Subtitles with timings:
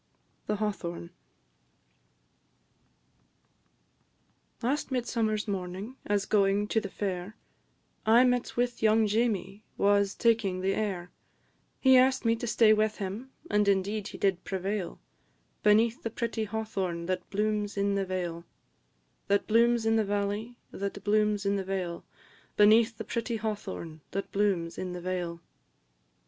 [0.47, 1.11] THE HAWTHORN.
[4.63, 7.37] Last midsummer's morning, as going to the fair,
[8.03, 11.11] I met with young Jamie, wh'as taking the air;
[11.79, 14.99] He ask'd me to stay with him, and indeed he did prevail,
[15.61, 18.43] Beneath the pretty hawthorn that blooms in the vale
[19.27, 22.03] That blooms in the valley, that blooms in the vale,
[22.57, 25.41] Beneath the pretty hawthorn that blooms in the vale.